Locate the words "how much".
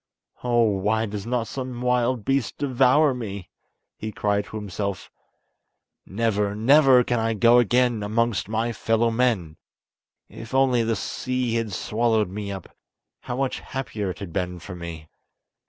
13.19-13.59